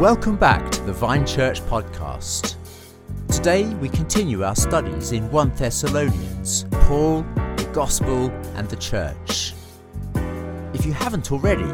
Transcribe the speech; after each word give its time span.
Welcome 0.00 0.36
back 0.36 0.70
to 0.70 0.82
the 0.84 0.94
Vine 0.94 1.26
Church 1.26 1.60
podcast. 1.60 2.56
Today 3.28 3.66
we 3.74 3.90
continue 3.90 4.42
our 4.42 4.56
studies 4.56 5.12
in 5.12 5.30
1 5.30 5.52
Thessalonians, 5.56 6.64
Paul, 6.70 7.20
the 7.58 7.68
Gospel, 7.74 8.30
and 8.54 8.66
the 8.70 8.76
Church. 8.76 9.52
If 10.72 10.86
you 10.86 10.94
haven't 10.94 11.30
already, 11.30 11.70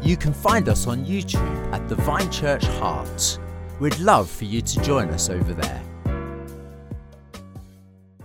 you 0.00 0.16
can 0.16 0.32
find 0.32 0.70
us 0.70 0.86
on 0.86 1.04
YouTube 1.04 1.74
at 1.74 1.86
the 1.86 1.96
Vine 1.96 2.30
Church 2.30 2.64
Heart. 2.64 3.38
We'd 3.78 3.98
love 3.98 4.30
for 4.30 4.46
you 4.46 4.62
to 4.62 4.80
join 4.80 5.10
us 5.10 5.28
over 5.28 5.52
there. 5.52 5.82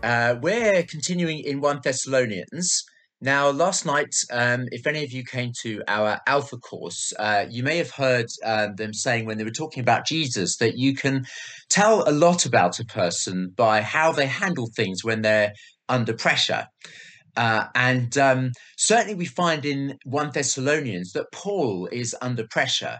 Uh, 0.01 0.39
we're 0.39 0.83
continuing 0.83 1.39
in 1.39 1.59
1 1.59 1.81
Thessalonians. 1.83 2.85
Now, 3.23 3.51
last 3.51 3.85
night, 3.85 4.15
um, 4.31 4.65
if 4.71 4.87
any 4.87 5.03
of 5.03 5.11
you 5.11 5.23
came 5.23 5.51
to 5.61 5.83
our 5.87 6.19
Alpha 6.25 6.57
course, 6.57 7.13
uh, 7.19 7.45
you 7.47 7.61
may 7.61 7.77
have 7.77 7.91
heard 7.91 8.25
um, 8.43 8.75
them 8.75 8.95
saying 8.95 9.27
when 9.27 9.37
they 9.37 9.43
were 9.43 9.51
talking 9.51 9.81
about 9.81 10.07
Jesus 10.07 10.57
that 10.57 10.75
you 10.75 10.95
can 10.95 11.25
tell 11.69 12.09
a 12.09 12.11
lot 12.11 12.47
about 12.47 12.79
a 12.79 12.85
person 12.85 13.53
by 13.55 13.81
how 13.81 14.11
they 14.11 14.25
handle 14.25 14.69
things 14.75 15.03
when 15.03 15.21
they're 15.21 15.53
under 15.87 16.13
pressure. 16.13 16.65
Uh, 17.37 17.65
and 17.75 18.17
um, 18.17 18.51
certainly, 18.75 19.13
we 19.13 19.25
find 19.25 19.65
in 19.65 19.99
1 20.05 20.31
Thessalonians 20.33 21.11
that 21.11 21.31
Paul 21.31 21.87
is 21.91 22.15
under 22.23 22.47
pressure. 22.47 22.97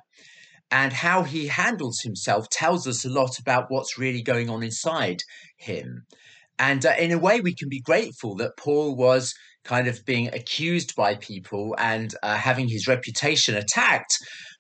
And 0.70 0.94
how 0.94 1.24
he 1.24 1.48
handles 1.48 2.00
himself 2.02 2.48
tells 2.50 2.88
us 2.88 3.04
a 3.04 3.10
lot 3.10 3.40
about 3.40 3.66
what's 3.70 3.98
really 3.98 4.22
going 4.22 4.50
on 4.50 4.62
inside 4.62 5.24
him. 5.58 6.06
And 6.60 6.86
uh, 6.86 6.94
in 6.98 7.12
a 7.12 7.18
way, 7.18 7.42
we 7.42 7.56
can 7.56 7.70
be 7.70 7.82
grateful 7.82 8.36
that 8.36 8.56
Paul 8.56 8.96
was 8.96 9.34
kind 9.64 9.88
of 9.88 10.04
being 10.06 10.28
accused 10.30 10.96
by 10.96 11.16
people 11.16 11.76
and 11.78 12.14
uh, 12.24 12.36
having 12.36 12.68
his 12.68 12.88
reputation 12.88 13.56
attacked 13.56 14.18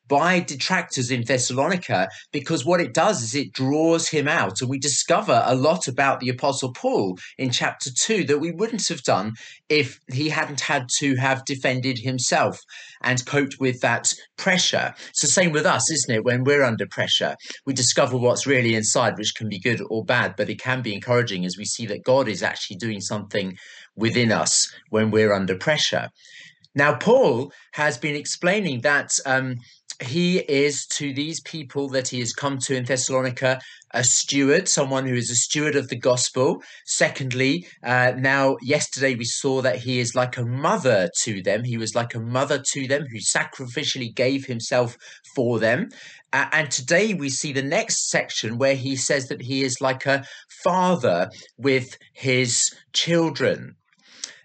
by 0.07 0.39
detractors 0.39 1.09
in 1.09 1.23
Thessalonica 1.23 2.09
because 2.31 2.65
what 2.65 2.81
it 2.81 2.93
does 2.93 3.21
is 3.23 3.33
it 3.33 3.53
draws 3.53 4.09
him 4.09 4.27
out. 4.27 4.61
And 4.61 4.69
we 4.69 4.77
discover 4.79 5.41
a 5.45 5.55
lot 5.55 5.87
about 5.87 6.19
the 6.19 6.29
Apostle 6.29 6.73
Paul 6.73 7.17
in 7.37 7.49
chapter 7.49 7.89
2 7.89 8.25
that 8.25 8.39
we 8.39 8.51
wouldn't 8.51 8.87
have 8.89 9.03
done 9.03 9.33
if 9.69 9.99
he 10.11 10.29
hadn't 10.29 10.59
had 10.61 10.87
to 10.99 11.15
have 11.15 11.45
defended 11.45 11.99
himself 11.99 12.59
and 13.03 13.25
coped 13.25 13.55
with 13.59 13.79
that 13.81 14.13
pressure. 14.37 14.93
It's 15.09 15.21
the 15.21 15.27
same 15.27 15.51
with 15.51 15.65
us, 15.65 15.89
isn't 15.89 16.13
it? 16.13 16.25
When 16.25 16.43
we're 16.43 16.63
under 16.63 16.87
pressure, 16.87 17.35
we 17.65 17.73
discover 17.73 18.17
what's 18.17 18.45
really 18.45 18.75
inside, 18.75 19.17
which 19.17 19.35
can 19.35 19.49
be 19.49 19.59
good 19.59 19.81
or 19.89 20.03
bad, 20.03 20.35
but 20.35 20.49
it 20.49 20.59
can 20.59 20.81
be 20.81 20.93
encouraging 20.93 21.45
as 21.45 21.57
we 21.57 21.65
see 21.65 21.85
that 21.87 22.03
God 22.03 22.27
is 22.27 22.43
actually 22.43 22.77
doing 22.77 23.01
something 23.01 23.57
within 23.95 24.31
us 24.31 24.71
when 24.89 25.11
we're 25.11 25.33
under 25.33 25.55
pressure. 25.55 26.09
Now, 26.73 26.95
Paul 26.95 27.51
has 27.73 27.97
been 27.97 28.15
explaining 28.15 28.81
that 28.81 29.11
um, 29.25 29.57
he 30.01 30.39
is 30.39 30.85
to 30.87 31.13
these 31.13 31.41
people 31.41 31.89
that 31.89 32.07
he 32.07 32.19
has 32.19 32.33
come 32.33 32.57
to 32.59 32.75
in 32.75 32.85
Thessalonica 32.85 33.59
a 33.93 34.03
steward, 34.03 34.69
someone 34.69 35.05
who 35.05 35.15
is 35.15 35.29
a 35.29 35.35
steward 35.35 35.75
of 35.75 35.89
the 35.89 35.97
gospel. 35.97 36.63
Secondly, 36.85 37.67
uh, 37.83 38.13
now 38.17 38.57
yesterday 38.61 39.15
we 39.15 39.25
saw 39.25 39.61
that 39.61 39.79
he 39.79 39.99
is 39.99 40.15
like 40.15 40.37
a 40.37 40.45
mother 40.45 41.09
to 41.23 41.41
them. 41.43 41.63
He 41.63 41.77
was 41.77 41.93
like 41.93 42.15
a 42.15 42.19
mother 42.19 42.63
to 42.71 42.87
them 42.87 43.05
who 43.11 43.19
sacrificially 43.19 44.13
gave 44.15 44.45
himself 44.45 44.95
for 45.35 45.59
them. 45.59 45.89
Uh, 46.33 46.45
and 46.53 46.71
today 46.71 47.13
we 47.13 47.29
see 47.29 47.51
the 47.51 47.61
next 47.61 48.09
section 48.09 48.57
where 48.57 48.75
he 48.75 48.95
says 48.95 49.27
that 49.27 49.41
he 49.41 49.63
is 49.63 49.81
like 49.81 50.05
a 50.05 50.23
father 50.63 51.29
with 51.57 51.97
his 52.13 52.73
children. 52.93 53.75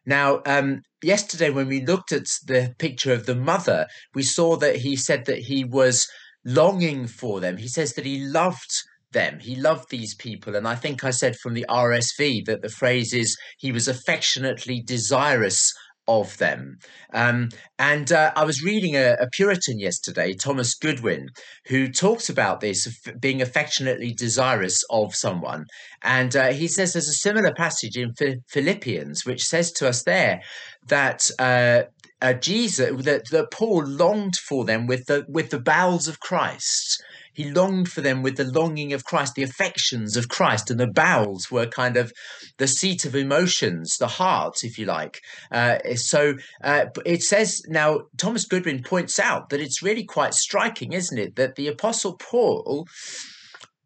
Now, 0.06 0.40
um, 0.46 0.82
yesterday 1.02 1.50
when 1.50 1.66
we 1.66 1.84
looked 1.84 2.12
at 2.12 2.26
the 2.46 2.74
picture 2.78 3.12
of 3.12 3.26
the 3.26 3.34
mother, 3.34 3.86
we 4.14 4.22
saw 4.22 4.56
that 4.56 4.76
he 4.76 4.96
said 4.96 5.26
that 5.26 5.38
he 5.38 5.64
was 5.64 6.06
longing 6.44 7.08
for 7.08 7.40
them. 7.40 7.56
He 7.56 7.68
says 7.68 7.94
that 7.94 8.06
he 8.06 8.24
loved 8.24 8.70
them. 9.12 9.40
He 9.40 9.56
loved 9.56 9.90
these 9.90 10.14
people. 10.14 10.54
And 10.54 10.68
I 10.68 10.76
think 10.76 11.02
I 11.02 11.10
said 11.10 11.36
from 11.36 11.54
the 11.54 11.66
RSV 11.68 12.44
that 12.46 12.62
the 12.62 12.68
phrase 12.68 13.12
is 13.12 13.36
he 13.58 13.72
was 13.72 13.88
affectionately 13.88 14.80
desirous 14.80 15.72
of 16.08 16.36
them. 16.38 16.78
Um, 17.12 17.48
and 17.78 18.10
uh, 18.12 18.32
I 18.36 18.44
was 18.44 18.62
reading 18.62 18.96
a, 18.96 19.16
a, 19.20 19.28
Puritan 19.32 19.78
yesterday, 19.78 20.34
Thomas 20.34 20.74
Goodwin, 20.74 21.28
who 21.66 21.88
talks 21.88 22.28
about 22.28 22.60
this 22.60 22.86
being 23.20 23.42
affectionately 23.42 24.12
desirous 24.12 24.82
of 24.90 25.14
someone. 25.14 25.64
And 26.02 26.34
uh, 26.36 26.52
he 26.52 26.68
says 26.68 26.92
there's 26.92 27.08
a 27.08 27.12
similar 27.12 27.52
passage 27.54 27.96
in 27.96 28.12
Philippians, 28.48 29.24
which 29.24 29.44
says 29.44 29.72
to 29.72 29.88
us 29.88 30.02
there 30.04 30.42
that. 30.88 31.30
Uh, 31.38 31.82
uh 32.22 32.32
Jesus, 32.32 33.04
that, 33.04 33.24
that 33.30 33.50
Paul 33.50 33.84
longed 33.84 34.36
for 34.48 34.64
them 34.64 34.86
with 34.86 35.04
the 35.04 35.26
with 35.28 35.50
the 35.50 35.60
bowels 35.60 36.08
of 36.08 36.18
Christ, 36.18 37.02
he 37.36 37.50
longed 37.50 37.92
for 37.92 38.00
them 38.00 38.22
with 38.22 38.38
the 38.38 38.50
longing 38.50 38.94
of 38.94 39.04
Christ, 39.04 39.34
the 39.34 39.42
affections 39.42 40.16
of 40.16 40.30
Christ, 40.30 40.70
and 40.70 40.80
the 40.80 40.86
bowels 40.86 41.50
were 41.50 41.66
kind 41.66 41.98
of 41.98 42.10
the 42.56 42.66
seat 42.66 43.04
of 43.04 43.14
emotions, 43.14 43.98
the 43.98 44.06
heart, 44.06 44.64
if 44.64 44.78
you 44.78 44.86
like. 44.86 45.20
Uh, 45.52 45.76
so 45.96 46.36
uh, 46.64 46.86
it 47.04 47.22
says 47.22 47.60
now, 47.68 48.04
Thomas 48.16 48.46
Goodwin 48.46 48.82
points 48.82 49.18
out 49.18 49.50
that 49.50 49.60
it's 49.60 49.82
really 49.82 50.04
quite 50.04 50.32
striking, 50.32 50.94
isn't 50.94 51.18
it, 51.18 51.36
that 51.36 51.56
the 51.56 51.68
Apostle 51.68 52.16
Paul, 52.16 52.86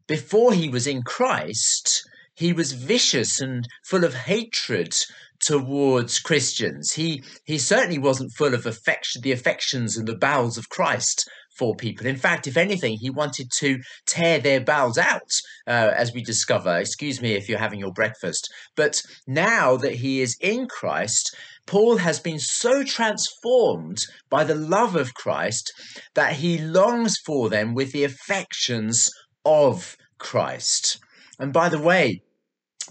before 0.06 0.52
he 0.52 0.68
was 0.68 0.86
in 0.86 1.02
Christ, 1.02 2.08
he 2.34 2.52
was 2.52 2.70
vicious 2.72 3.40
and 3.40 3.66
full 3.84 4.04
of 4.04 4.14
hatred 4.14 4.94
towards 5.40 6.20
Christians. 6.20 6.92
He 6.92 7.24
he 7.44 7.58
certainly 7.58 7.98
wasn't 7.98 8.32
full 8.36 8.54
of 8.54 8.64
affection, 8.64 9.22
the 9.22 9.32
affections 9.32 9.96
and 9.96 10.06
the 10.06 10.16
bowels 10.16 10.56
of 10.56 10.68
Christ 10.68 11.28
for 11.60 11.76
people. 11.76 12.06
In 12.06 12.16
fact, 12.16 12.46
if 12.46 12.56
anything, 12.56 12.96
he 12.98 13.10
wanted 13.10 13.50
to 13.58 13.80
tear 14.06 14.38
their 14.38 14.62
bowels 14.62 14.96
out, 14.96 15.30
uh, 15.66 15.92
as 15.94 16.10
we 16.14 16.22
discover. 16.22 16.78
Excuse 16.78 17.20
me 17.20 17.32
if 17.34 17.50
you're 17.50 17.66
having 17.66 17.78
your 17.78 17.92
breakfast. 17.92 18.50
But 18.76 19.02
now 19.26 19.76
that 19.76 19.96
he 19.96 20.22
is 20.22 20.38
in 20.40 20.68
Christ, 20.68 21.36
Paul 21.66 21.98
has 21.98 22.18
been 22.18 22.38
so 22.38 22.82
transformed 22.82 23.98
by 24.30 24.42
the 24.44 24.54
love 24.54 24.96
of 24.96 25.12
Christ 25.12 25.70
that 26.14 26.32
he 26.32 26.56
longs 26.56 27.18
for 27.26 27.50
them 27.50 27.74
with 27.74 27.92
the 27.92 28.04
affections 28.04 29.10
of 29.44 29.98
Christ. 30.18 30.98
And 31.38 31.52
by 31.52 31.68
the 31.68 31.82
way, 31.90 32.22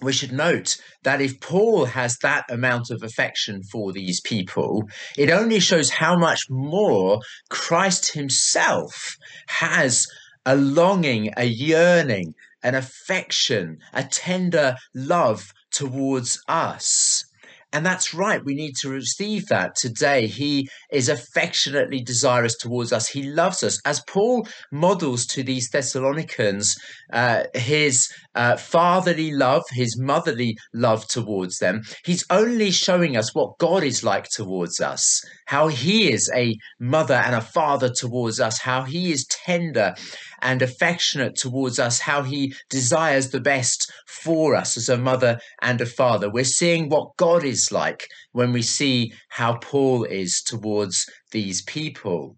we 0.01 0.13
should 0.13 0.31
note 0.31 0.77
that 1.03 1.21
if 1.21 1.39
Paul 1.39 1.85
has 1.85 2.17
that 2.21 2.45
amount 2.49 2.89
of 2.89 3.03
affection 3.03 3.61
for 3.63 3.91
these 3.91 4.21
people, 4.21 4.83
it 5.17 5.29
only 5.29 5.59
shows 5.59 5.89
how 5.89 6.17
much 6.17 6.41
more 6.49 7.19
Christ 7.49 8.13
himself 8.13 9.15
has 9.47 10.05
a 10.45 10.55
longing, 10.55 11.31
a 11.37 11.45
yearning, 11.45 12.33
an 12.63 12.75
affection, 12.75 13.77
a 13.93 14.03
tender 14.03 14.75
love 14.93 15.51
towards 15.71 16.41
us. 16.47 17.23
And 17.71 17.85
that's 17.85 18.15
right. 18.15 18.43
We 18.43 18.55
need 18.55 18.75
to 18.77 18.89
receive 18.89 19.45
that 19.47 19.75
today. 19.75 20.25
He 20.25 20.67
is 20.91 21.07
affectionately 21.07 22.01
desirous 22.01 22.57
towards 22.57 22.91
us. 22.91 23.07
He 23.07 23.23
loves 23.23 23.61
us. 23.61 23.79
As 23.85 24.01
Paul 24.07 24.47
models 24.71 25.27
to 25.27 25.43
these 25.43 25.69
Thessalonians 25.69 26.75
uh, 27.11 27.43
his 27.53 28.07
uh, 28.35 28.55
fatherly 28.55 29.31
love, 29.31 29.63
his 29.71 29.99
motherly 29.99 30.57
love 30.73 31.07
towards 31.07 31.59
them, 31.59 31.81
he's 32.05 32.25
only 32.29 32.71
showing 32.71 33.17
us 33.17 33.33
what 33.33 33.57
God 33.57 33.83
is 33.83 34.03
like 34.03 34.29
towards 34.29 34.79
us, 34.79 35.21
how 35.47 35.67
he 35.67 36.11
is 36.11 36.29
a 36.35 36.55
mother 36.79 37.15
and 37.15 37.35
a 37.35 37.41
father 37.41 37.89
towards 37.89 38.39
us, 38.39 38.59
how 38.59 38.83
he 38.83 39.11
is 39.11 39.25
tender 39.25 39.95
and 40.41 40.61
affectionate 40.61 41.35
towards 41.35 41.79
us, 41.79 41.99
how 41.99 42.23
he 42.23 42.53
desires 42.69 43.29
the 43.29 43.41
best 43.41 43.91
for 44.07 44.55
us 44.55 44.77
as 44.77 44.89
a 44.89 44.97
mother 44.97 45.39
and 45.61 45.81
a 45.81 45.85
father. 45.85 46.29
We're 46.29 46.43
seeing 46.43 46.89
what 46.89 47.15
God 47.17 47.43
is 47.43 47.71
like 47.71 48.07
when 48.31 48.53
we 48.53 48.61
see 48.61 49.13
how 49.29 49.57
Paul 49.57 50.03
is 50.03 50.41
towards 50.41 51.05
these 51.31 51.61
people. 51.63 52.35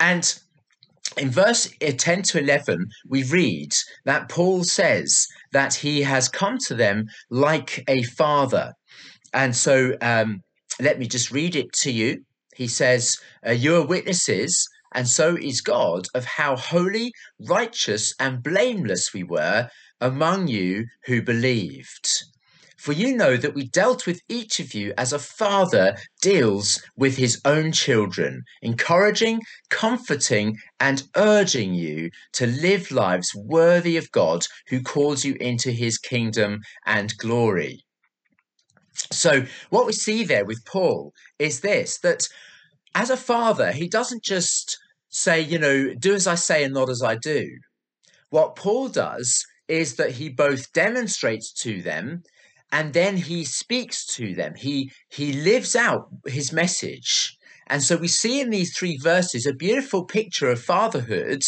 And 0.00 0.38
in 1.20 1.30
verse 1.30 1.68
uh, 1.86 1.92
10 1.96 2.22
to 2.22 2.38
11, 2.38 2.86
we 3.08 3.22
read 3.24 3.72
that 4.04 4.28
Paul 4.28 4.64
says 4.64 5.26
that 5.52 5.74
he 5.74 6.02
has 6.02 6.28
come 6.28 6.58
to 6.66 6.74
them 6.74 7.06
like 7.30 7.84
a 7.88 8.02
father. 8.02 8.72
And 9.32 9.54
so 9.54 9.96
um, 10.00 10.42
let 10.80 10.98
me 10.98 11.06
just 11.06 11.30
read 11.30 11.56
it 11.56 11.72
to 11.82 11.90
you. 11.90 12.24
He 12.54 12.66
says, 12.66 13.16
uh, 13.46 13.52
You 13.52 13.76
are 13.76 13.86
witnesses 13.86 14.68
and 14.94 15.06
so 15.06 15.36
is 15.36 15.60
God, 15.60 16.06
of 16.14 16.24
how 16.24 16.56
holy, 16.56 17.12
righteous, 17.46 18.14
and 18.18 18.42
blameless 18.42 19.12
we 19.12 19.22
were 19.22 19.68
among 20.00 20.48
you 20.48 20.86
who 21.04 21.20
believed. 21.20 22.08
For 22.78 22.92
you 22.92 23.16
know 23.16 23.36
that 23.36 23.54
we 23.54 23.66
dealt 23.66 24.06
with 24.06 24.20
each 24.28 24.60
of 24.60 24.72
you 24.72 24.94
as 24.96 25.12
a 25.12 25.18
father 25.18 25.96
deals 26.22 26.80
with 26.96 27.16
his 27.16 27.40
own 27.44 27.72
children, 27.72 28.44
encouraging, 28.62 29.42
comforting, 29.68 30.58
and 30.78 31.02
urging 31.16 31.74
you 31.74 32.10
to 32.34 32.46
live 32.46 32.92
lives 32.92 33.34
worthy 33.34 33.96
of 33.96 34.12
God 34.12 34.46
who 34.68 34.80
calls 34.80 35.24
you 35.24 35.34
into 35.40 35.72
his 35.72 35.98
kingdom 35.98 36.60
and 36.86 37.16
glory. 37.18 37.84
So, 39.10 39.44
what 39.70 39.86
we 39.86 39.92
see 39.92 40.22
there 40.22 40.44
with 40.44 40.64
Paul 40.64 41.12
is 41.40 41.60
this 41.60 41.98
that 42.00 42.28
as 42.94 43.10
a 43.10 43.16
father, 43.16 43.72
he 43.72 43.88
doesn't 43.88 44.22
just 44.22 44.78
say, 45.08 45.40
you 45.40 45.58
know, 45.58 45.94
do 45.94 46.14
as 46.14 46.28
I 46.28 46.36
say 46.36 46.62
and 46.62 46.74
not 46.74 46.90
as 46.90 47.02
I 47.02 47.16
do. 47.16 47.48
What 48.30 48.54
Paul 48.54 48.88
does 48.88 49.44
is 49.66 49.96
that 49.96 50.12
he 50.12 50.28
both 50.28 50.72
demonstrates 50.72 51.52
to 51.62 51.82
them 51.82 52.22
and 52.72 52.92
then 52.92 53.16
he 53.16 53.44
speaks 53.44 54.04
to 54.16 54.34
them. 54.34 54.54
He 54.56 54.90
he 55.08 55.32
lives 55.32 55.74
out 55.74 56.08
his 56.26 56.52
message. 56.52 57.36
And 57.66 57.82
so 57.82 57.96
we 57.96 58.08
see 58.08 58.40
in 58.40 58.50
these 58.50 58.76
three 58.76 58.98
verses 59.02 59.46
a 59.46 59.52
beautiful 59.52 60.04
picture 60.04 60.50
of 60.50 60.60
fatherhood 60.60 61.42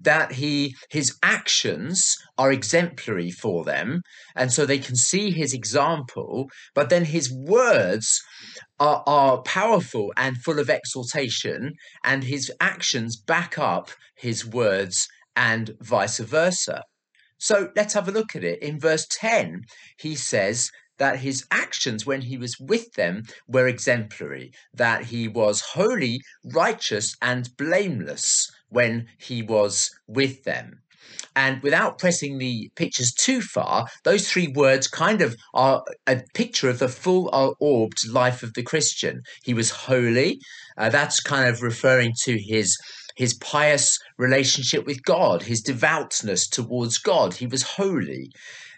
that 0.00 0.32
he 0.32 0.74
his 0.90 1.16
actions 1.22 2.16
are 2.36 2.52
exemplary 2.52 3.30
for 3.30 3.64
them 3.64 4.02
and 4.36 4.52
so 4.52 4.64
they 4.64 4.78
can 4.78 4.94
see 4.94 5.30
his 5.30 5.52
example 5.52 6.48
but 6.74 6.88
then 6.88 7.04
his 7.04 7.32
words 7.32 8.22
are, 8.78 9.02
are 9.06 9.42
powerful 9.42 10.12
and 10.16 10.38
full 10.38 10.58
of 10.60 10.70
exaltation 10.70 11.72
and 12.04 12.24
his 12.24 12.50
actions 12.60 13.16
back 13.16 13.58
up 13.58 13.90
his 14.14 14.46
words 14.46 15.08
and 15.34 15.72
vice 15.80 16.18
versa 16.18 16.82
so 17.38 17.70
let's 17.76 17.94
have 17.94 18.08
a 18.08 18.12
look 18.12 18.36
at 18.36 18.44
it 18.44 18.62
in 18.62 18.78
verse 18.78 19.06
10 19.10 19.62
he 19.96 20.14
says 20.14 20.70
that 20.98 21.20
his 21.20 21.44
actions 21.50 22.04
when 22.04 22.20
he 22.20 22.36
was 22.36 22.58
with 22.60 22.92
them 22.94 23.22
were 23.46 23.66
exemplary, 23.66 24.52
that 24.74 25.04
he 25.04 25.28
was 25.28 25.60
holy, 25.60 26.20
righteous, 26.52 27.16
and 27.22 27.56
blameless 27.56 28.50
when 28.68 29.06
he 29.18 29.42
was 29.42 29.90
with 30.06 30.44
them. 30.44 30.80
And 31.34 31.62
without 31.62 31.98
pressing 31.98 32.38
the 32.38 32.70
pictures 32.74 33.12
too 33.12 33.40
far, 33.40 33.86
those 34.04 34.28
three 34.28 34.48
words 34.48 34.88
kind 34.88 35.22
of 35.22 35.36
are 35.54 35.82
a 36.06 36.20
picture 36.34 36.68
of 36.68 36.80
the 36.80 36.88
full 36.88 37.30
orbed 37.60 38.08
life 38.10 38.42
of 38.42 38.54
the 38.54 38.62
Christian. 38.62 39.22
He 39.44 39.54
was 39.54 39.70
holy. 39.70 40.40
Uh, 40.76 40.90
that's 40.90 41.20
kind 41.20 41.48
of 41.48 41.62
referring 41.62 42.12
to 42.24 42.36
his 42.38 42.76
his 43.18 43.34
pious 43.34 43.98
relationship 44.16 44.86
with 44.86 45.02
God, 45.02 45.42
his 45.42 45.60
devoutness 45.60 46.48
towards 46.48 46.98
God. 46.98 47.34
He 47.34 47.48
was 47.48 47.64
holy 47.64 48.30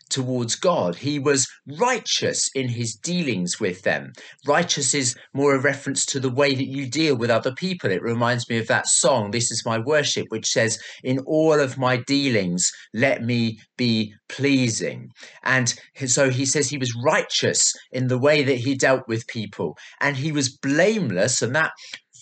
towards 0.08 0.56
God. 0.56 0.96
He 0.96 1.18
was 1.18 1.46
righteous 1.78 2.48
in 2.54 2.68
his 2.68 2.94
dealings 2.94 3.60
with 3.60 3.82
them. 3.82 4.12
Righteous 4.46 4.94
is 4.94 5.14
more 5.34 5.54
a 5.54 5.60
reference 5.60 6.06
to 6.06 6.20
the 6.20 6.30
way 6.30 6.54
that 6.54 6.66
you 6.66 6.88
deal 6.88 7.16
with 7.16 7.30
other 7.30 7.52
people. 7.52 7.90
It 7.90 8.02
reminds 8.02 8.48
me 8.48 8.56
of 8.56 8.66
that 8.68 8.88
song, 8.88 9.30
This 9.30 9.50
is 9.50 9.62
My 9.66 9.78
Worship, 9.78 10.26
which 10.30 10.46
says, 10.46 10.78
In 11.04 11.18
all 11.26 11.60
of 11.60 11.76
my 11.76 11.98
dealings, 11.98 12.72
let 12.94 13.22
me 13.22 13.60
be 13.76 14.14
pleasing. 14.30 15.10
And 15.44 15.74
so 16.06 16.30
he 16.30 16.46
says 16.46 16.70
he 16.70 16.78
was 16.78 16.96
righteous 17.04 17.74
in 17.92 18.08
the 18.08 18.18
way 18.18 18.42
that 18.42 18.56
he 18.56 18.74
dealt 18.74 19.06
with 19.06 19.26
people, 19.26 19.76
and 20.00 20.16
he 20.16 20.32
was 20.32 20.56
blameless, 20.56 21.42
and 21.42 21.54
that 21.54 21.72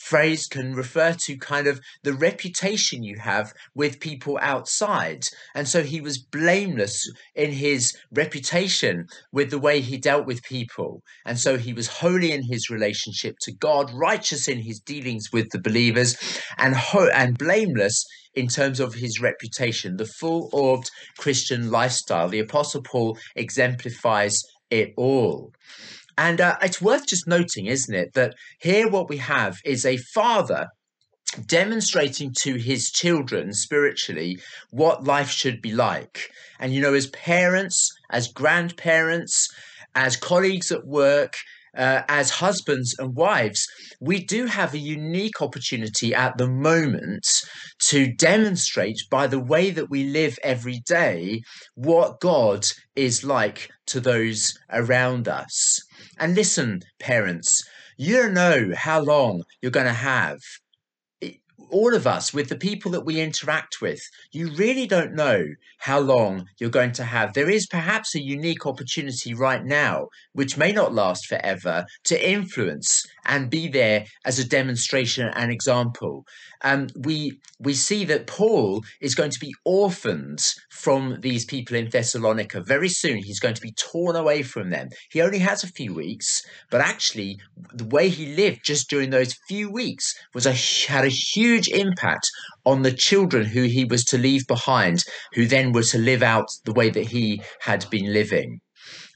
phrase 0.09 0.47
can 0.47 0.75
refer 0.75 1.15
to 1.27 1.37
kind 1.37 1.67
of 1.67 1.81
the 2.03 2.15
reputation 2.15 3.03
you 3.03 3.17
have 3.19 3.53
with 3.75 4.01
people 4.01 4.39
outside. 4.41 5.23
And 5.55 5.69
so 5.69 5.83
he 5.83 6.01
was 6.01 6.19
blameless 6.19 6.97
in 7.35 7.53
his 7.53 7.97
reputation 8.13 9.07
with 9.33 9.51
the 9.51 9.59
way 9.59 9.81
he 9.81 9.99
dealt 9.99 10.27
with 10.27 10.43
people. 10.43 11.03
And 11.27 11.39
so 11.39 11.59
he 11.59 11.73
was 11.73 11.89
holy 11.89 12.33
in 12.33 12.43
his 12.43 12.71
relationship 12.71 13.35
to 13.43 13.53
God, 13.53 13.91
righteous 13.93 14.49
in 14.49 14.59
his 14.59 14.81
dealings 14.81 15.27
with 15.33 15.49
the 15.51 15.61
believers, 15.61 16.17
and 16.57 16.75
ho- 16.75 17.11
and 17.13 17.37
blameless 17.37 18.05
in 18.35 18.49
terms 18.49 18.81
of 18.81 18.95
his 18.95 19.21
reputation, 19.21 19.97
the 19.97 20.07
full 20.21 20.49
orbed 20.53 20.91
Christian 21.19 21.71
lifestyle. 21.71 22.29
The 22.29 22.39
Apostle 22.39 22.83
Paul 22.83 23.19
exemplifies 23.37 24.39
it 24.71 24.93
all. 24.97 25.53
And 26.19 26.41
uh, 26.41 26.57
it's 26.61 26.83
worth 26.83 27.07
just 27.07 27.29
noting, 27.29 27.67
isn't 27.67 27.95
it, 27.95 28.13
that 28.15 28.35
here 28.61 28.91
what 28.91 29.09
we 29.09 29.19
have 29.19 29.57
is 29.65 29.87
a 29.87 29.99
father 29.99 30.67
demonstrating 31.47 32.33
to 32.41 32.57
his 32.57 32.91
children 32.91 33.53
spiritually 33.53 34.41
what 34.71 35.05
life 35.05 35.31
should 35.31 35.63
be 35.63 35.73
like. 35.73 36.29
And, 36.59 36.75
you 36.75 36.81
know, 36.81 36.93
as 36.93 37.07
parents, 37.07 37.89
as 38.11 38.33
grandparents, 38.33 39.49
as 39.95 40.17
colleagues 40.17 40.73
at 40.73 40.85
work, 40.85 41.35
uh, 41.77 42.03
as 42.09 42.31
husbands 42.31 42.97
and 42.99 43.15
wives, 43.15 43.65
we 44.01 44.25
do 44.25 44.47
have 44.47 44.75
a 44.75 44.79
unique 44.79 45.41
opportunity 45.41 46.13
at 46.13 46.37
the 46.37 46.49
moment 46.49 47.29
to 47.79 48.13
demonstrate 48.13 48.99
by 49.09 49.29
the 49.29 49.39
way 49.39 49.71
that 49.71 49.89
we 49.89 50.05
live 50.05 50.37
every 50.43 50.81
day 50.87 51.41
what 51.77 52.19
God 52.19 52.67
is 52.97 53.23
like 53.23 53.69
to 53.87 54.01
those 54.01 54.59
around 54.73 55.29
us. 55.29 55.81
And 56.19 56.35
listen, 56.35 56.83
parents, 56.99 57.67
you 57.97 58.17
don't 58.17 58.35
know 58.35 58.73
how 58.77 59.01
long 59.01 59.43
you're 59.61 59.73
going 59.73 59.87
to 59.87 59.93
have 59.93 60.39
all 61.71 61.95
of 61.95 62.07
us, 62.07 62.33
with 62.33 62.49
the 62.49 62.57
people 62.57 62.91
that 62.93 63.05
we 63.05 63.21
interact 63.21 63.81
with, 63.81 64.01
you 64.33 64.51
really 64.55 64.87
don't 64.87 65.15
know 65.15 65.45
how 65.79 65.99
long 65.99 66.47
you're 66.59 66.71
going 66.71 66.93
to 66.93 67.05
have. 67.05 67.33
There 67.33 67.51
is 67.51 67.67
perhaps 67.67 68.15
a 68.15 68.23
unique 68.23 68.67
opportunity 68.67 69.35
right 69.35 69.65
now, 69.65 70.09
which 70.33 70.57
may 70.57 70.73
not 70.73 70.95
last 70.95 71.27
forever, 71.27 71.85
to 72.05 72.31
influence 72.31 73.05
and 73.27 73.51
be 73.51 73.69
there 73.69 74.07
as 74.25 74.39
a 74.39 74.49
demonstration 74.49 75.31
and 75.35 75.51
example. 75.51 76.25
Um, 76.63 76.89
we 76.97 77.39
we 77.61 77.75
see 77.75 78.05
that 78.07 78.27
Paul 78.27 78.83
is 79.01 79.15
going 79.15 79.31
to 79.31 79.41
be 79.41 79.55
orphaned 79.65 80.41
from 80.71 81.19
these 81.21 81.45
people 81.45 81.77
in 81.77 81.89
Thessalonica 81.91 82.63
very 82.63 82.89
soon. 82.89 83.19
He's 83.19 83.41
going 83.41 83.55
to 83.55 83.61
be 83.61 83.73
torn 83.73 84.17
away 84.17 84.43
from 84.43 84.71
them. 84.71 84.89
He 85.11 85.21
only 85.21 85.39
has 85.39 85.63
a 85.63 85.69
few 85.69 85.95
weeks, 85.95 86.43
but 86.71 86.81
actually, 86.81 87.39
the 87.73 87.85
way 87.85 88.09
he 88.09 88.35
lived 88.35 88.61
just 88.65 88.91
during 88.91 89.11
those 89.11 89.39
few 89.49 89.71
weeks 89.71 90.15
was 90.35 90.47
a 90.47 90.53
had 90.89 91.05
a 91.05 91.09
huge 91.09 91.48
impact 91.57 92.29
on 92.65 92.83
the 92.83 92.93
children 92.93 93.45
who 93.47 93.63
he 93.63 93.85
was 93.85 94.05
to 94.07 94.19
leave 94.19 94.47
behind, 94.47 95.05
who 95.35 95.47
then 95.47 95.73
were 95.73 95.83
to 95.85 95.99
live 95.99 96.23
out 96.23 96.49
the 96.65 96.73
way 96.73 96.91
that 96.91 97.09
he 97.09 97.43
had 97.61 97.89
been 97.91 98.13
living. 98.13 98.61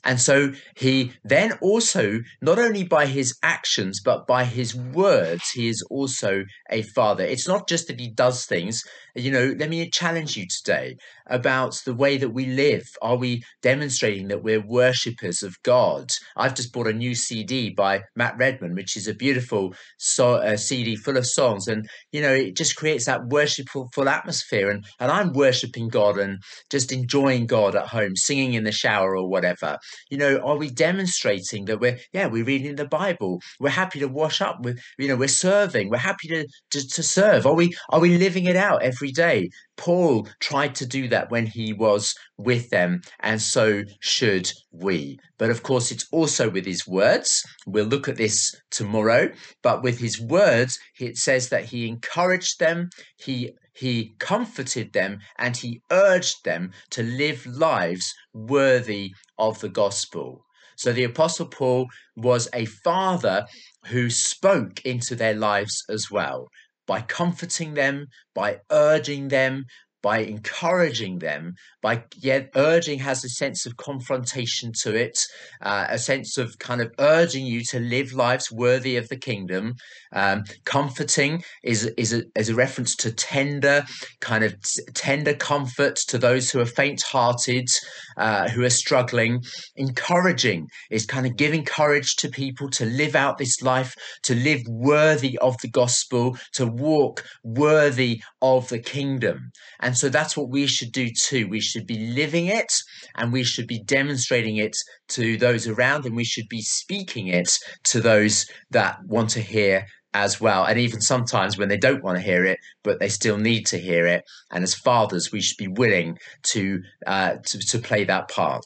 And 0.04 0.20
so 0.20 0.52
he 0.74 1.12
then 1.22 1.52
also, 1.60 2.20
not 2.40 2.58
only 2.58 2.82
by 2.82 3.06
his 3.06 3.38
actions, 3.42 4.00
but 4.04 4.26
by 4.26 4.44
his 4.44 4.74
words, 4.74 5.50
he 5.50 5.68
is 5.68 5.82
also 5.90 6.44
a 6.70 6.82
father. 6.82 7.24
It's 7.24 7.46
not 7.46 7.68
just 7.68 7.86
that 7.86 8.00
he 8.00 8.10
does 8.10 8.44
things. 8.44 8.82
You 9.14 9.30
know, 9.30 9.54
let 9.58 9.68
me 9.68 9.88
challenge 9.90 10.36
you 10.36 10.46
today 10.48 10.96
about 11.26 11.80
the 11.84 11.94
way 11.94 12.16
that 12.16 12.30
we 12.30 12.46
live. 12.46 12.84
Are 13.02 13.16
we 13.16 13.42
demonstrating 13.60 14.28
that 14.28 14.42
we're 14.42 14.64
worshippers 14.64 15.42
of 15.42 15.56
God? 15.62 16.10
I've 16.36 16.54
just 16.54 16.72
bought 16.72 16.86
a 16.86 16.92
new 16.92 17.14
CD 17.14 17.70
by 17.70 18.02
Matt 18.16 18.36
Redman, 18.38 18.74
which 18.74 18.96
is 18.96 19.08
a 19.08 19.14
beautiful 19.14 19.74
so, 19.98 20.34
uh, 20.36 20.56
CD 20.56 20.96
full 20.96 21.16
of 21.16 21.26
songs. 21.26 21.68
And, 21.68 21.88
you 22.10 22.22
know, 22.22 22.32
it 22.32 22.56
just 22.56 22.76
creates 22.76 23.04
that 23.04 23.26
worshipful 23.26 24.08
atmosphere. 24.08 24.70
And, 24.70 24.84
and 24.98 25.10
I'm 25.10 25.32
worshiping 25.32 25.88
God 25.88 26.18
and 26.18 26.38
just 26.70 26.92
enjoying 26.92 27.46
God 27.46 27.76
at 27.76 27.88
home, 27.88 28.16
singing 28.16 28.54
in 28.54 28.64
the 28.64 28.72
shower 28.72 29.16
or 29.16 29.28
whatever 29.28 29.78
you 30.12 30.18
know, 30.18 30.36
are 30.44 30.58
we 30.58 30.70
demonstrating 30.70 31.64
that 31.64 31.80
we're, 31.80 31.98
yeah, 32.12 32.26
we're 32.26 32.44
reading 32.44 32.76
the 32.76 32.86
Bible. 32.86 33.40
We're 33.58 33.70
happy 33.70 33.98
to 34.00 34.08
wash 34.08 34.42
up 34.42 34.58
with, 34.60 34.78
you 34.98 35.08
know, 35.08 35.16
we're 35.16 35.26
serving. 35.26 35.88
We're 35.88 35.96
happy 35.96 36.28
to, 36.28 36.46
to, 36.72 36.88
to 36.88 37.02
serve. 37.02 37.46
Are 37.46 37.54
we, 37.54 37.74
are 37.88 37.98
we 37.98 38.18
living 38.18 38.44
it 38.44 38.56
out 38.56 38.82
every 38.82 39.01
day? 39.10 39.50
Paul 39.76 40.28
tried 40.38 40.74
to 40.76 40.86
do 40.86 41.08
that 41.08 41.30
when 41.30 41.46
he 41.46 41.72
was 41.72 42.14
with 42.38 42.70
them, 42.70 43.00
and 43.20 43.42
so 43.42 43.82
should 44.00 44.52
we. 44.70 45.18
But 45.38 45.50
of 45.50 45.62
course, 45.62 45.90
it's 45.90 46.06
also 46.12 46.48
with 46.48 46.66
his 46.66 46.86
words. 46.86 47.44
We'll 47.66 47.86
look 47.86 48.08
at 48.08 48.16
this 48.16 48.54
tomorrow. 48.70 49.32
But 49.62 49.82
with 49.82 49.98
his 49.98 50.20
words, 50.20 50.78
it 51.00 51.16
says 51.16 51.48
that 51.48 51.64
he 51.64 51.88
encouraged 51.88 52.60
them, 52.60 52.90
he 53.16 53.56
he 53.74 54.14
comforted 54.18 54.92
them 54.92 55.18
and 55.38 55.56
he 55.56 55.80
urged 55.90 56.44
them 56.44 56.72
to 56.90 57.02
live 57.02 57.46
lives 57.46 58.14
worthy 58.34 59.14
of 59.38 59.58
the 59.60 59.68
gospel. 59.70 60.44
So 60.76 60.92
the 60.92 61.04
Apostle 61.04 61.46
Paul 61.46 61.86
was 62.16 62.48
a 62.52 62.66
father 62.66 63.46
who 63.86 64.10
spoke 64.10 64.84
into 64.84 65.14
their 65.14 65.34
lives 65.34 65.84
as 65.88 66.10
well 66.10 66.48
by 66.92 67.00
comforting 67.00 67.72
them, 67.72 68.06
by 68.34 68.60
urging 68.70 69.28
them, 69.28 69.64
by 70.02 70.18
encouraging 70.18 71.18
them, 71.18 71.54
by 71.80 72.02
yet 72.16 72.50
urging 72.56 72.98
has 72.98 73.24
a 73.24 73.28
sense 73.28 73.66
of 73.66 73.76
confrontation 73.76 74.72
to 74.82 74.94
it, 74.94 75.18
uh, 75.62 75.86
a 75.88 75.98
sense 75.98 76.38
of 76.38 76.58
kind 76.58 76.80
of 76.80 76.92
urging 76.98 77.46
you 77.46 77.62
to 77.64 77.78
live 77.78 78.12
lives 78.12 78.50
worthy 78.50 78.96
of 78.96 79.08
the 79.08 79.16
kingdom. 79.16 79.74
Um, 80.12 80.44
comforting 80.64 81.42
is 81.62 81.84
is 81.96 82.12
a, 82.12 82.22
is 82.36 82.48
a 82.48 82.54
reference 82.54 82.96
to 82.96 83.12
tender, 83.12 83.84
kind 84.20 84.44
of 84.44 84.60
t- 84.60 84.82
tender 84.94 85.34
comfort 85.34 85.96
to 86.08 86.18
those 86.18 86.50
who 86.50 86.60
are 86.60 86.66
faint-hearted, 86.66 87.68
uh, 88.16 88.48
who 88.48 88.62
are 88.64 88.70
struggling. 88.70 89.42
Encouraging 89.76 90.68
is 90.90 91.06
kind 91.06 91.26
of 91.26 91.36
giving 91.36 91.64
courage 91.64 92.16
to 92.16 92.28
people 92.28 92.68
to 92.70 92.84
live 92.84 93.14
out 93.14 93.38
this 93.38 93.62
life, 93.62 93.94
to 94.24 94.34
live 94.34 94.62
worthy 94.68 95.38
of 95.38 95.56
the 95.62 95.70
gospel, 95.70 96.36
to 96.52 96.66
walk 96.66 97.24
worthy 97.44 98.20
of 98.40 98.68
the 98.68 98.78
kingdom. 98.78 99.50
And 99.80 99.91
And 99.92 99.98
so 99.98 100.08
that's 100.08 100.38
what 100.38 100.48
we 100.48 100.66
should 100.66 100.90
do 100.90 101.10
too. 101.10 101.46
We 101.48 101.60
should 101.60 101.86
be 101.86 101.98
living 102.14 102.46
it 102.46 102.72
and 103.16 103.30
we 103.30 103.44
should 103.44 103.66
be 103.66 103.78
demonstrating 103.78 104.56
it 104.56 104.74
to 105.08 105.36
those 105.36 105.68
around 105.68 106.06
and 106.06 106.16
we 106.16 106.24
should 106.24 106.48
be 106.48 106.62
speaking 106.62 107.28
it 107.28 107.50
to 107.84 108.00
those 108.00 108.50
that 108.70 109.04
want 109.04 109.28
to 109.32 109.42
hear 109.42 109.84
as 110.14 110.40
well. 110.40 110.64
And 110.64 110.78
even 110.78 111.02
sometimes 111.02 111.58
when 111.58 111.68
they 111.68 111.76
don't 111.76 112.02
want 112.02 112.16
to 112.16 112.24
hear 112.24 112.46
it, 112.46 112.58
but 112.82 113.00
they 113.00 113.10
still 113.10 113.36
need 113.36 113.66
to 113.66 113.78
hear 113.78 114.06
it. 114.06 114.24
And 114.50 114.64
as 114.64 114.74
fathers, 114.74 115.30
we 115.30 115.42
should 115.42 115.58
be 115.58 115.68
willing 115.68 116.16
to 116.44 116.80
uh, 117.06 117.34
to, 117.44 117.58
to 117.58 117.78
play 117.78 118.04
that 118.04 118.30
part. 118.30 118.64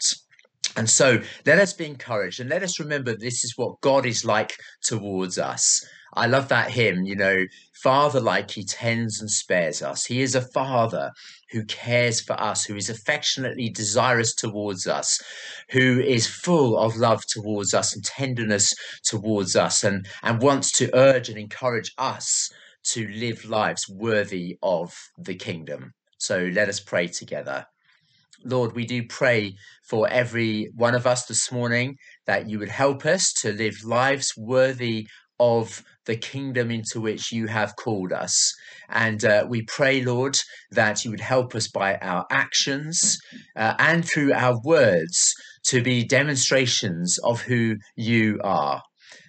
And 0.76 0.90
so 0.90 1.23
let 1.47 1.59
us 1.59 1.73
be 1.73 1.87
encouraged 1.87 2.38
and 2.38 2.50
let 2.50 2.62
us 2.62 2.78
remember 2.78 3.16
this 3.16 3.45
is 3.45 3.54
what 3.56 3.80
God 3.80 4.04
is 4.04 4.26
like 4.26 4.52
towards 4.83 5.38
us. 5.38 5.83
I 6.14 6.26
love 6.26 6.49
that 6.49 6.71
hymn, 6.71 7.04
you 7.04 7.16
know, 7.16 7.45
Father 7.83 8.21
like 8.21 8.50
he 8.50 8.64
tends 8.64 9.21
and 9.21 9.30
spares 9.30 9.83
us. 9.83 10.04
He 10.04 10.23
is 10.23 10.35
a 10.35 10.40
father 10.40 11.11
who 11.50 11.64
cares 11.64 12.21
for 12.21 12.38
us, 12.40 12.64
who 12.64 12.76
is 12.76 12.90
affectionately 12.90 13.68
desirous 13.71 14.35
towards 14.35 14.87
us, 14.87 15.21
who 15.71 16.00
is 16.00 16.26
full 16.26 16.78
of 16.78 16.97
love 16.97 17.23
towards 17.26 17.75
us 17.75 17.95
and 17.95 18.04
tenderness 18.04 18.75
towards 19.04 19.56
us, 19.56 19.85
and, 19.85 20.06
and 20.23 20.42
wants 20.42 20.73
to 20.73 20.95
urge 20.97 21.28
and 21.28 21.38
encourage 21.38 21.92
us 21.99 22.50
to 22.85 23.09
live 23.09 23.45
lives 23.45 23.88
worthy 23.88 24.59
of 24.62 24.95
the 25.18 25.35
kingdom. 25.35 25.92
So 26.18 26.50
let 26.52 26.68
us 26.68 26.80
pray 26.80 27.09
together. 27.09 27.66
Lord, 28.44 28.74
we 28.74 28.84
do 28.84 29.06
pray 29.06 29.54
for 29.88 30.08
every 30.08 30.70
one 30.74 30.94
of 30.94 31.06
us 31.06 31.26
this 31.26 31.50
morning 31.50 31.96
that 32.26 32.48
you 32.48 32.58
would 32.58 32.68
help 32.68 33.06
us 33.06 33.32
to 33.42 33.52
live 33.52 33.76
lives 33.84 34.32
worthy 34.36 35.06
of 35.38 35.82
the 36.06 36.16
kingdom 36.16 36.70
into 36.70 37.00
which 37.00 37.32
you 37.32 37.46
have 37.46 37.76
called 37.76 38.12
us. 38.12 38.52
And 38.88 39.24
uh, 39.24 39.46
we 39.48 39.62
pray, 39.62 40.02
Lord, 40.02 40.36
that 40.70 41.04
you 41.04 41.10
would 41.10 41.20
help 41.20 41.54
us 41.54 41.68
by 41.68 41.96
our 41.96 42.24
actions 42.30 43.18
uh, 43.56 43.74
and 43.78 44.04
through 44.04 44.32
our 44.32 44.58
words 44.64 45.34
to 45.64 45.82
be 45.82 46.04
demonstrations 46.04 47.18
of 47.24 47.42
who 47.42 47.76
you 47.96 48.40
are. 48.44 48.82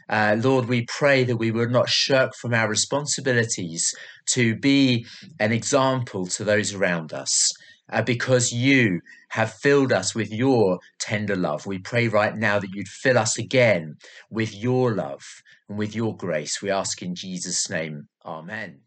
Uh, 0.09 0.37
Lord, 0.39 0.67
we 0.67 0.85
pray 0.87 1.25
that 1.25 1.37
we 1.37 1.51
would 1.51 1.71
not 1.71 1.89
shirk 1.89 2.33
from 2.35 2.53
our 2.53 2.69
responsibilities 2.69 3.93
to 4.27 4.55
be 4.55 5.05
an 5.39 5.51
example 5.51 6.27
to 6.27 6.43
those 6.43 6.73
around 6.73 7.11
us. 7.11 7.51
Uh, 7.91 8.01
because 8.01 8.51
you 8.51 9.01
have 9.29 9.53
filled 9.53 9.93
us 9.93 10.15
with 10.15 10.31
your 10.31 10.79
tender 10.99 11.35
love. 11.35 11.65
We 11.65 11.79
pray 11.79 12.07
right 12.07 12.35
now 12.35 12.59
that 12.59 12.71
you'd 12.73 12.87
fill 12.87 13.17
us 13.17 13.37
again 13.37 13.97
with 14.29 14.55
your 14.55 14.95
love 14.95 15.23
and 15.69 15.77
with 15.77 15.95
your 15.95 16.15
grace. 16.17 16.61
We 16.61 16.71
ask 16.71 17.01
in 17.01 17.15
Jesus' 17.15 17.69
name. 17.69 18.09
Amen. 18.25 18.86